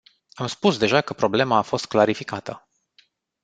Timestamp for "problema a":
1.13-1.61